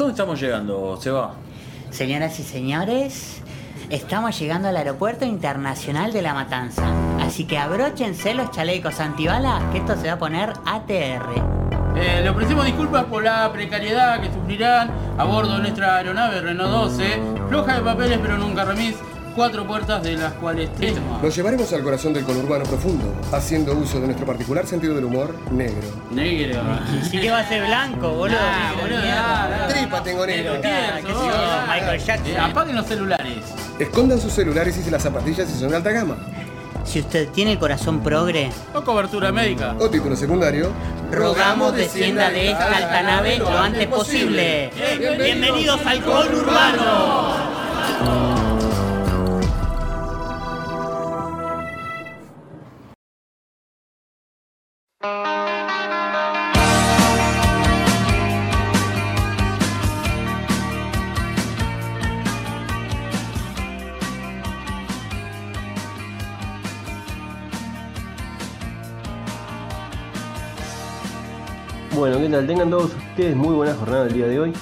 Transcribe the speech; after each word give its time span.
¿Dónde 0.00 0.12
estamos 0.12 0.40
llegando, 0.40 0.96
Seba? 0.98 1.34
Señoras 1.90 2.40
y 2.40 2.42
señores, 2.42 3.42
estamos 3.90 4.38
llegando 4.40 4.68
al 4.68 4.78
Aeropuerto 4.78 5.26
Internacional 5.26 6.10
de 6.14 6.22
La 6.22 6.32
Matanza. 6.32 6.90
Así 7.20 7.44
que 7.44 7.58
abróchense 7.58 8.32
los 8.32 8.50
chalecos 8.50 8.98
antibalas, 8.98 9.62
que 9.70 9.76
esto 9.76 9.96
se 9.96 10.06
va 10.06 10.14
a 10.14 10.18
poner 10.18 10.54
ATR. 10.64 11.34
Eh, 11.96 12.20
le 12.22 12.30
ofrecemos 12.30 12.64
disculpas 12.64 13.04
por 13.04 13.22
la 13.22 13.52
precariedad 13.52 14.22
que 14.22 14.32
sufrirán 14.32 14.90
a 15.18 15.24
bordo 15.24 15.56
de 15.56 15.64
nuestra 15.64 15.96
aeronave 15.96 16.40
Renault 16.40 16.70
12, 16.70 17.20
floja 17.50 17.74
de 17.74 17.82
papeles 17.82 18.18
pero 18.22 18.38
nunca 18.38 18.64
remis, 18.64 18.96
cuatro 19.40 19.66
puertas 19.66 20.02
de 20.02 20.18
las 20.18 20.34
cuales 20.34 20.68
tres 20.74 20.96
Nos 21.22 21.34
llevaremos 21.34 21.72
al 21.72 21.82
corazón 21.82 22.12
del 22.12 22.24
conurbano 22.24 22.62
profundo, 22.64 23.10
haciendo 23.32 23.72
uso 23.72 23.98
de 23.98 24.04
nuestro 24.04 24.26
particular 24.26 24.66
sentido 24.66 24.94
del 24.94 25.06
humor 25.06 25.34
negro. 25.50 25.80
Negro. 26.10 26.60
Sí 27.10 27.18
que 27.18 27.30
va 27.30 27.38
a 27.38 27.48
ser 27.48 27.64
blanco, 27.64 28.10
boludo. 28.10 28.36
Ah, 28.38 28.74
ah, 28.76 29.48
ah. 29.62 29.66
Tripa 29.66 30.02
tengo 30.02 30.26
negro. 30.26 30.60
Qué 30.60 30.68
Michael 31.66 32.00
Jackson. 32.04 32.32
eh, 32.32 32.38
apaguen 32.38 32.76
los 32.76 32.86
celulares. 32.86 33.38
Escondan 33.78 34.20
sus 34.20 34.30
celulares 34.30 34.78
y 34.86 34.90
las 34.90 35.02
zapatillas 35.02 35.48
si 35.48 35.58
son 35.58 35.70
de 35.70 35.76
alta 35.76 35.90
gama. 35.90 36.18
Si 36.84 37.00
usted 37.00 37.30
tiene 37.30 37.52
el 37.52 37.58
corazón 37.58 38.02
progre, 38.02 38.50
O 38.74 38.82
cobertura 38.82 39.32
médica. 39.32 39.74
O 39.78 39.88
título 39.88 40.16
secundario. 40.16 40.70
rogamos 41.10 41.74
descienda 41.74 42.28
de 42.28 42.50
esta 42.50 42.76
alta 42.76 43.02
nave 43.04 43.38
lo 43.38 43.48
antes 43.48 43.86
posible. 43.86 44.70
Bienvenidos 45.18 45.80
al 45.86 46.04
conurbano. 46.04 47.50
Bueno, 72.00 72.18
¿qué 72.18 72.30
tal? 72.30 72.46
Tengan 72.46 72.70
todos 72.70 72.96
ustedes 73.10 73.36
muy 73.36 73.54
buena 73.54 73.74
jornada 73.74 74.06
el 74.06 74.14
día 74.14 74.26
de 74.26 74.40
hoy. 74.40 74.52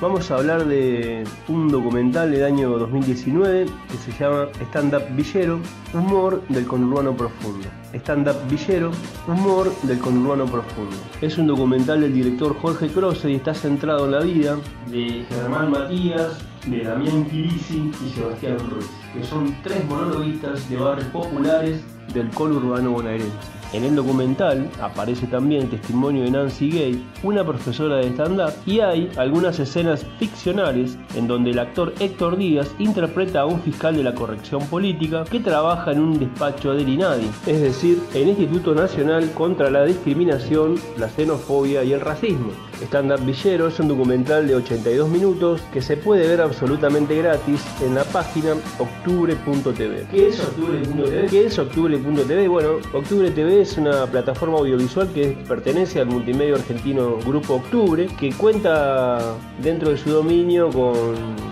Vamos 0.00 0.30
a 0.30 0.36
hablar 0.36 0.64
de 0.64 1.24
un 1.46 1.68
documental 1.68 2.30
del 2.30 2.42
año 2.42 2.70
2019 2.78 3.66
que 3.66 3.96
se 3.98 4.12
llama 4.18 4.48
Stand 4.62 4.94
Up 4.94 5.02
Villero, 5.14 5.60
humor 5.92 6.42
del 6.48 6.66
conurbano 6.66 7.14
profundo. 7.14 7.68
Stand 7.92 8.28
Up 8.28 8.36
Villero, 8.48 8.92
humor 9.28 9.70
del 9.82 9.98
conurbano 9.98 10.46
profundo. 10.46 10.96
Es 11.20 11.36
un 11.36 11.48
documental 11.48 12.00
del 12.00 12.14
director 12.14 12.56
Jorge 12.62 12.88
Croce 12.88 13.30
y 13.30 13.34
está 13.34 13.52
centrado 13.52 14.06
en 14.06 14.12
la 14.12 14.20
vida 14.20 14.56
de 14.86 15.26
Germán 15.28 15.72
Matías, 15.72 16.38
de 16.66 16.82
Damián 16.82 17.26
Quirisi 17.26 17.92
y 18.06 18.08
Sebastián 18.08 18.56
Ruiz, 18.70 18.88
que 19.12 19.22
son 19.22 19.54
tres 19.62 19.84
monologuistas 19.84 20.66
de 20.70 20.78
barrios 20.78 21.08
populares 21.08 21.78
del 22.14 22.30
conurbano 22.30 22.92
bonaerense. 22.92 23.55
En 23.72 23.84
el 23.84 23.96
documental 23.96 24.70
aparece 24.80 25.26
también 25.26 25.62
el 25.62 25.70
testimonio 25.70 26.22
de 26.24 26.30
Nancy 26.30 26.70
Gay, 26.70 27.04
una 27.22 27.44
profesora 27.44 27.96
de 27.96 28.08
stand-up, 28.08 28.52
y 28.64 28.80
hay 28.80 29.10
algunas 29.16 29.58
escenas 29.58 30.06
ficcionales 30.18 30.96
en 31.14 31.26
donde 31.26 31.50
el 31.50 31.58
actor 31.58 31.92
Héctor 32.00 32.36
Díaz 32.36 32.74
interpreta 32.78 33.40
a 33.40 33.46
un 33.46 33.60
fiscal 33.60 33.96
de 33.96 34.04
la 34.04 34.14
corrección 34.14 34.64
política 34.66 35.24
que 35.24 35.40
trabaja 35.40 35.92
en 35.92 36.00
un 36.00 36.18
despacho 36.18 36.74
del 36.74 36.88
INADI, 36.88 37.30
es 37.46 37.60
decir, 37.60 38.00
el 38.14 38.28
Instituto 38.28 38.74
Nacional 38.74 39.30
contra 39.32 39.70
la 39.70 39.84
Discriminación, 39.84 40.76
la 40.96 41.08
Xenofobia 41.08 41.82
y 41.84 41.92
el 41.92 42.00
Racismo. 42.00 42.52
Stand 42.82 43.12
Up 43.12 43.24
Villero 43.24 43.68
es 43.68 43.80
un 43.80 43.88
documental 43.88 44.46
de 44.46 44.54
82 44.54 45.08
minutos 45.08 45.62
que 45.72 45.80
se 45.80 45.96
puede 45.96 46.28
ver 46.28 46.40
absolutamente 46.40 47.16
gratis 47.16 47.62
en 47.82 47.94
la 47.94 48.04
página 48.04 48.54
octubre.tv. 48.78 50.06
¿Qué 50.10 50.28
es 50.28 50.40
octubre.tv? 50.40 51.26
¿Qué 51.26 51.46
es 51.46 51.58
octubre.tv? 51.58 52.48
Bueno, 52.48 52.76
Octubre 52.92 53.30
TV 53.30 53.62
es 53.62 53.76
una 53.78 54.06
plataforma 54.06 54.58
audiovisual 54.58 55.12
que 55.12 55.36
pertenece 55.48 56.00
al 56.00 56.06
multimedio 56.06 56.56
argentino 56.56 57.18
Grupo 57.24 57.54
Octubre, 57.54 58.06
que 58.18 58.32
cuenta 58.32 59.34
dentro 59.62 59.90
de 59.90 59.96
su 59.96 60.10
dominio 60.10 60.70
con 60.70 60.94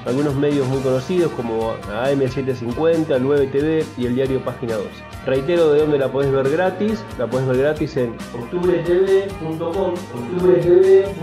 algunos 0.06 0.34
medios 0.34 0.66
muy 0.68 0.80
conocidos 0.80 1.32
como 1.32 1.74
AM750, 1.92 3.18
9TV 3.18 3.84
y 3.96 4.06
el 4.06 4.14
diario 4.14 4.44
Página 4.44 4.74
12. 4.74 4.88
Reitero 5.26 5.72
de 5.72 5.80
dónde 5.80 5.98
la 5.98 6.12
podés 6.12 6.30
ver 6.30 6.50
gratis, 6.50 7.02
la 7.18 7.26
podés 7.26 7.46
ver 7.46 7.58
gratis 7.58 7.96
en 7.96 8.14
octubretv.com, 8.34 9.94
octubretv.com 9.94 11.13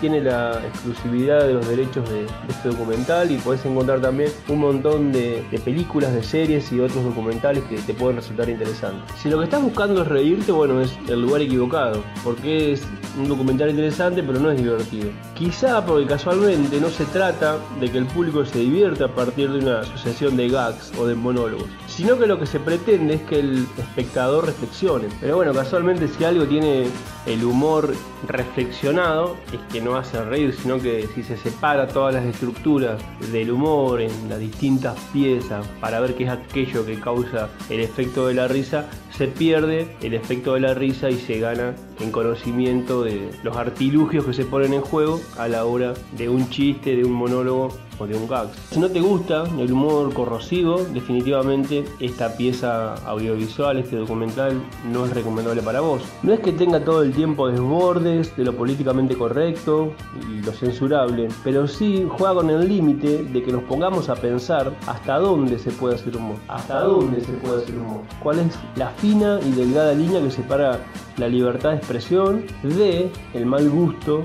tiene 0.00 0.20
la 0.20 0.60
exclusividad 0.66 1.46
de 1.46 1.54
los 1.54 1.68
derechos 1.68 2.08
de, 2.10 2.26
este 2.48 2.68
documental 2.68 3.30
y 3.30 3.38
podés 3.38 3.64
encontrar 3.64 4.00
también 4.00 4.30
un 4.48 4.58
montón 4.58 5.12
de 5.12 5.44
películas, 5.64 6.12
de 6.12 6.22
series 6.22 6.70
y 6.72 6.80
otros 6.80 7.04
documentales 7.04 7.62
que 7.64 7.76
te 7.78 7.94
pueden 7.94 8.16
resultar 8.16 8.48
interesantes. 8.48 9.14
Si 9.20 9.28
lo 9.28 9.38
que 9.38 9.44
estás 9.44 9.62
buscando 9.62 10.02
es 10.02 10.08
reírte, 10.08 10.52
bueno, 10.52 10.80
es 10.80 10.96
el 11.08 11.22
lugar 11.22 11.42
equivocado, 11.42 12.02
porque 12.24 12.72
es 12.72 12.82
un 13.18 13.28
documental 13.28 13.70
interesante 13.70 14.22
pero 14.22 14.38
no 14.40 14.50
es 14.50 14.58
divertido. 14.58 15.10
Quizá 15.34 15.84
porque 15.84 16.06
casualmente 16.06 16.80
no 16.80 16.90
se 16.90 17.04
trata 17.06 17.58
de 17.80 17.90
que 17.90 17.98
el 17.98 18.06
público 18.06 18.44
se 18.44 18.58
divierta 18.58 19.06
a 19.06 19.14
partir 19.14 19.50
de 19.50 19.58
una 19.58 19.84
sucesión 19.84 20.36
de 20.36 20.48
gags 20.48 20.92
o 20.98 21.06
de 21.06 21.14
monólogos, 21.14 21.68
sino 21.86 22.18
que 22.18 22.26
lo 22.26 22.38
que 22.38 22.46
se 22.46 22.60
pretende 22.60 23.14
es 23.14 23.22
que 23.22 23.40
el 23.40 23.66
espectador 23.78 24.46
reflexione. 24.46 25.08
Pero 25.20 25.36
bueno, 25.36 25.52
casualmente 25.52 26.08
si 26.08 26.24
algo 26.24 26.44
tiene 26.46 26.86
el 27.26 27.44
humor 27.44 27.94
reflexionado 28.26 29.36
es 29.52 29.60
que 29.72 29.80
no 29.80 29.96
hace 29.96 30.22
reír, 30.24 30.54
sino 30.54 30.78
que 30.78 31.08
si 31.14 31.22
se 31.22 31.36
separa 31.36 31.88
todas 31.88 32.14
las 32.14 32.24
estructuras 32.24 33.00
del 33.32 33.50
humor 33.50 34.00
en 34.00 34.28
las 34.28 34.38
distintas 34.38 34.98
piezas 35.12 35.66
para 35.80 36.00
ver 36.00 36.14
qué 36.14 36.24
es 36.24 36.30
aquello 36.30 36.84
que 36.84 36.98
causa 36.98 37.48
el 37.68 37.80
efecto 37.80 38.26
de 38.26 38.34
la 38.34 38.48
risa, 38.48 38.86
se 39.20 39.28
pierde 39.28 39.86
el 40.00 40.14
efecto 40.14 40.54
de 40.54 40.60
la 40.60 40.72
risa 40.72 41.10
y 41.10 41.18
se 41.18 41.38
gana 41.38 41.74
en 42.00 42.10
conocimiento 42.10 43.02
de 43.02 43.28
los 43.42 43.54
artilugios 43.54 44.24
que 44.24 44.32
se 44.32 44.46
ponen 44.46 44.72
en 44.72 44.80
juego 44.80 45.20
a 45.36 45.46
la 45.46 45.66
hora 45.66 45.92
de 46.16 46.30
un 46.30 46.48
chiste, 46.48 46.96
de 46.96 47.04
un 47.04 47.12
monólogo 47.12 47.68
de 48.06 48.16
un 48.16 48.28
gag. 48.28 48.48
Si 48.70 48.78
no 48.78 48.88
te 48.88 49.00
gusta 49.00 49.44
el 49.58 49.72
humor 49.72 50.12
corrosivo, 50.12 50.82
definitivamente 50.92 51.84
esta 52.00 52.36
pieza 52.36 52.94
audiovisual, 53.06 53.78
este 53.78 53.96
documental, 53.96 54.60
no 54.90 55.04
es 55.04 55.14
recomendable 55.14 55.62
para 55.62 55.80
vos. 55.80 56.02
No 56.22 56.32
es 56.32 56.40
que 56.40 56.52
tenga 56.52 56.84
todo 56.84 57.02
el 57.02 57.12
tiempo 57.12 57.48
desbordes 57.48 58.36
de 58.36 58.44
lo 58.44 58.56
políticamente 58.56 59.16
correcto 59.16 59.92
y 60.28 60.42
lo 60.42 60.52
censurable, 60.52 61.28
pero 61.44 61.66
sí 61.66 62.06
juega 62.08 62.34
con 62.34 62.50
el 62.50 62.68
límite 62.68 63.24
de 63.24 63.42
que 63.42 63.52
nos 63.52 63.62
pongamos 63.64 64.08
a 64.08 64.16
pensar 64.16 64.72
hasta 64.86 65.18
dónde 65.18 65.58
se 65.58 65.70
puede 65.70 65.96
hacer 65.96 66.16
humor. 66.16 66.36
Hasta 66.48 66.80
dónde 66.80 67.20
se 67.20 67.32
puede 67.32 67.62
hacer 67.62 67.76
humor. 67.76 68.02
¿Cuál 68.22 68.40
es 68.40 68.58
la 68.76 68.88
fina 68.90 69.38
y 69.46 69.50
delgada 69.52 69.92
línea 69.92 70.20
que 70.20 70.30
separa 70.30 70.80
la 71.16 71.28
libertad 71.28 71.70
de 71.70 71.76
expresión 71.76 72.44
de 72.62 73.10
el 73.34 73.46
mal 73.46 73.68
gusto 73.68 74.22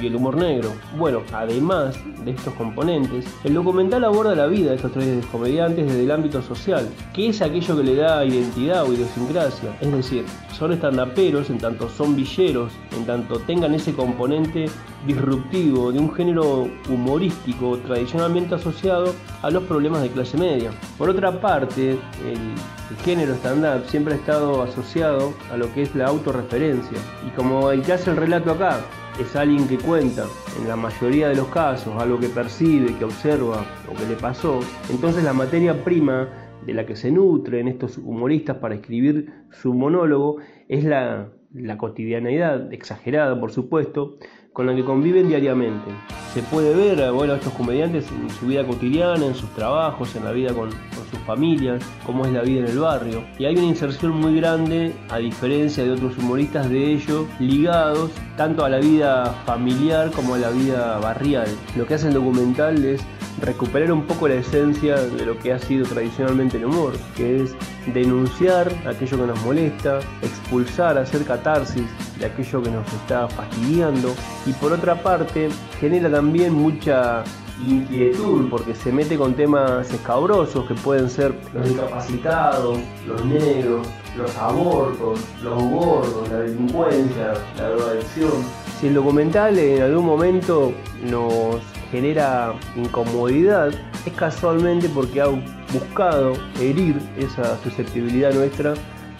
y 0.00 0.06
el 0.06 0.16
humor 0.16 0.36
negro. 0.36 0.72
Bueno, 0.96 1.22
además 1.32 1.98
de 2.24 2.32
estos 2.32 2.54
componentes, 2.54 3.26
el 3.44 3.54
documental 3.54 4.04
aborda 4.04 4.34
la 4.34 4.46
vida 4.46 4.70
de 4.70 4.76
estos 4.76 4.92
tres 4.92 5.24
comediantes 5.26 5.86
desde 5.86 6.04
el 6.04 6.10
ámbito 6.10 6.42
social, 6.42 6.88
que 7.12 7.28
es 7.28 7.42
aquello 7.42 7.76
que 7.76 7.82
le 7.82 7.94
da 7.96 8.24
identidad 8.24 8.84
o 8.84 8.92
idiosincrasia. 8.92 9.76
Es 9.80 9.92
decir, 9.92 10.24
son 10.58 10.72
estandaperos 10.72 11.50
en 11.50 11.58
tanto 11.58 11.88
son 11.88 12.16
villeros, 12.16 12.72
en 12.96 13.06
tanto 13.06 13.38
tengan 13.40 13.74
ese 13.74 13.92
componente 13.92 14.66
disruptivo 15.06 15.92
de 15.92 16.00
un 16.00 16.12
género 16.12 16.68
humorístico 16.88 17.78
tradicionalmente 17.78 18.56
asociado 18.56 19.14
a 19.42 19.50
los 19.50 19.62
problemas 19.64 20.02
de 20.02 20.10
clase 20.10 20.36
media. 20.36 20.70
Por 20.96 21.10
otra 21.10 21.40
parte, 21.40 21.92
el, 21.92 22.98
género 23.04 23.34
stand-up 23.34 23.86
siempre 23.86 24.14
ha 24.14 24.16
estado 24.16 24.62
asociado 24.62 25.32
a 25.52 25.56
lo 25.56 25.72
que 25.72 25.82
es 25.82 25.94
la 25.94 26.06
autorreferencia. 26.06 26.98
Y 27.26 27.30
como 27.30 27.70
el 27.70 27.82
que 27.82 27.92
hace 27.92 28.10
el 28.10 28.16
relato 28.16 28.50
acá 28.50 28.80
es 29.20 29.34
alguien 29.36 29.66
que 29.66 29.78
cuenta, 29.78 30.26
en 30.60 30.68
la 30.68 30.76
mayoría 30.76 31.28
de 31.28 31.36
los 31.36 31.48
casos, 31.48 31.94
algo 32.00 32.18
que 32.18 32.28
percibe, 32.28 32.94
que 32.96 33.04
observa 33.04 33.64
o 33.90 33.94
que 33.94 34.06
le 34.06 34.14
pasó, 34.14 34.60
entonces 34.90 35.24
la 35.24 35.32
materia 35.32 35.84
prima 35.84 36.28
de 36.64 36.74
la 36.74 36.86
que 36.86 36.96
se 36.96 37.10
nutren 37.10 37.68
estos 37.68 37.98
humoristas 37.98 38.58
para 38.58 38.74
escribir 38.74 39.32
su 39.50 39.74
monólogo 39.74 40.38
es 40.68 40.84
la, 40.84 41.30
la 41.52 41.78
cotidianeidad, 41.78 42.72
exagerada 42.72 43.38
por 43.40 43.50
supuesto, 43.50 44.18
con 44.52 44.66
la 44.66 44.74
que 44.74 44.84
conviven 44.84 45.28
diariamente. 45.28 45.90
Se 46.34 46.42
puede 46.42 46.74
ver 46.74 47.02
a 47.02 47.34
estos 47.34 47.52
comediantes 47.54 48.06
en 48.10 48.30
su 48.30 48.46
vida 48.46 48.66
cotidiana, 48.66 49.26
en 49.26 49.34
sus 49.34 49.48
trabajos, 49.54 50.14
en 50.14 50.24
la 50.24 50.32
vida 50.32 50.52
con, 50.52 50.70
con, 50.70 51.10
sus 51.10 51.18
familias, 51.26 51.82
cómo 52.04 52.26
es 52.26 52.32
la 52.32 52.42
vida 52.42 52.60
en 52.60 52.66
el 52.66 52.78
barrio. 52.78 53.24
Y 53.38 53.46
hay 53.46 53.56
una 53.56 53.66
inserción 53.66 54.12
muy 54.12 54.36
grande, 54.36 54.94
a 55.08 55.18
diferencia 55.18 55.84
de 55.84 55.92
otros 55.92 56.18
humoristas, 56.18 56.68
de 56.68 56.92
ellos 56.92 57.26
ligados 57.40 58.10
tanto 58.36 58.64
a 58.64 58.68
la 58.68 58.78
vida 58.78 59.34
familiar 59.46 60.10
como 60.10 60.34
a 60.34 60.38
la 60.38 60.50
vida 60.50 60.98
barrial. 60.98 61.48
Lo 61.76 61.86
que 61.86 61.94
hace 61.94 62.08
el 62.08 62.14
documental 62.14 62.84
es 62.84 63.00
recuperar 63.42 63.92
un 63.92 64.06
poco 64.06 64.28
la 64.28 64.34
esencia 64.34 64.96
de 64.96 65.26
lo 65.26 65.38
que 65.38 65.52
ha 65.52 65.58
sido 65.58 65.86
tradicionalmente 65.86 66.56
el 66.56 66.66
humor, 66.66 66.94
que 67.16 67.42
es 67.42 67.54
denunciar 67.92 68.72
aquello 68.86 69.18
que 69.18 69.26
nos 69.26 69.42
molesta, 69.44 70.00
expulsar, 70.22 70.98
hacer 70.98 71.24
catarsis 71.24 71.86
de 72.18 72.26
aquello 72.26 72.62
que 72.62 72.70
nos 72.70 72.92
está 72.92 73.28
fastidiando 73.28 74.14
y 74.46 74.52
por 74.54 74.72
otra 74.72 75.02
parte 75.02 75.48
genera 75.80 76.10
también 76.10 76.52
mucha 76.52 77.24
inquietud 77.66 78.48
porque 78.48 78.74
se 78.74 78.92
mete 78.92 79.16
con 79.16 79.34
temas 79.34 79.90
escabrosos 79.92 80.66
que 80.66 80.74
pueden 80.74 81.08
ser 81.10 81.34
los 81.54 81.68
discapacitados, 81.68 82.78
los 83.06 83.24
negros, 83.24 83.86
los 84.16 84.36
abortos, 84.36 85.20
los 85.42 85.62
gordos, 85.62 86.28
la 86.30 86.40
delincuencia, 86.40 87.34
la 87.56 87.68
drogadicción. 87.70 88.32
Si 88.80 88.88
el 88.88 88.94
documental 88.94 89.58
en 89.58 89.82
algún 89.82 90.06
momento 90.06 90.72
nos 91.02 91.56
genera 91.90 92.54
incomodidad, 92.76 93.72
es 94.06 94.12
casualmente 94.14 94.88
porque 94.88 95.20
ha 95.20 95.28
buscado 95.72 96.34
herir 96.60 96.96
esa 97.18 97.58
susceptibilidad 97.62 98.32
nuestra 98.32 98.74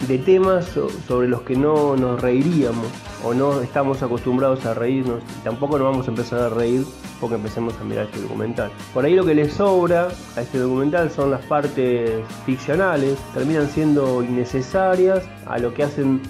de 0.07 0.17
temas 0.17 0.65
sobre 1.07 1.27
los 1.27 1.41
que 1.41 1.55
no 1.55 1.95
nos 1.95 2.21
reiríamos 2.21 2.87
o 3.23 3.33
no 3.33 3.61
estamos 3.61 4.01
acostumbrados 4.01 4.65
a 4.65 4.73
reírnos 4.73 5.21
y 5.39 5.43
tampoco 5.43 5.77
nos 5.77 5.91
vamos 5.91 6.07
a 6.07 6.11
empezar 6.11 6.39
a 6.41 6.49
reír 6.49 6.85
porque 7.19 7.35
empecemos 7.35 7.75
a 7.79 7.83
mirar 7.83 8.05
este 8.05 8.21
documental. 8.21 8.71
Por 8.93 9.03
ahí 9.05 9.13
lo 9.13 9.25
que 9.25 9.35
le 9.35 9.49
sobra 9.49 10.07
a 10.35 10.41
este 10.41 10.57
documental 10.57 11.11
son 11.11 11.31
las 11.31 11.45
partes 11.45 12.11
ficcionales, 12.45 13.17
terminan 13.33 13.67
siendo 13.67 14.23
innecesarias 14.23 15.23
a 15.45 15.57
lo 15.57 15.73
que 15.73 15.83
hacen 15.83 16.21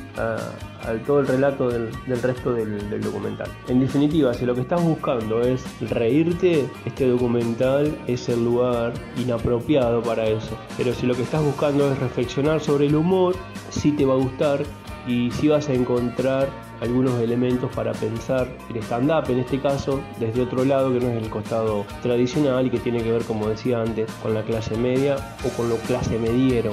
todo 1.05 1.19
el 1.19 1.27
relato 1.27 1.69
del, 1.69 1.89
resto 2.21 2.53
del, 2.53 2.89
del, 2.89 3.01
documental. 3.01 3.49
En 3.67 3.79
definitiva, 3.79 4.33
si 4.33 4.45
lo 4.45 4.55
que 4.55 4.61
estás 4.61 4.83
buscando 4.83 5.41
es 5.41 5.63
reírte, 5.89 6.67
este 6.85 7.07
documental 7.07 7.97
es 8.07 8.29
el 8.29 8.43
lugar 8.43 8.93
inapropiado 9.17 10.01
para 10.01 10.25
eso. 10.25 10.57
Pero 10.77 10.93
si 10.93 11.05
lo 11.05 11.15
que 11.15 11.23
estás 11.23 11.43
buscando 11.43 11.91
es 11.91 11.99
reflexionar 11.99 12.61
sobre 12.61 12.87
el 12.87 12.95
humor, 12.95 13.35
sí 13.69 13.91
te 13.91 14.05
va 14.05 14.13
a 14.13 14.17
gustar 14.17 14.63
y 15.07 15.31
sí 15.31 15.47
vas 15.47 15.69
a 15.69 15.73
encontrar 15.73 16.49
algunos 16.81 17.19
elementos 17.19 17.71
para 17.73 17.91
pensar 17.93 18.47
el 18.69 18.77
stand-up 18.77 19.29
en 19.29 19.39
este 19.39 19.59
caso 19.59 20.01
desde 20.19 20.41
otro 20.41 20.63
lado 20.63 20.93
que 20.93 20.99
no 20.99 21.09
es 21.09 21.21
el 21.21 21.29
costado 21.29 21.85
tradicional 22.01 22.67
y 22.67 22.69
que 22.69 22.79
tiene 22.79 23.03
que 23.03 23.11
ver 23.11 23.23
como 23.23 23.47
decía 23.47 23.81
antes 23.81 24.09
con 24.21 24.33
la 24.33 24.43
clase 24.43 24.77
media 24.77 25.17
o 25.45 25.49
con 25.57 25.69
lo 25.69 25.75
clase 25.77 26.17
mediero 26.17 26.71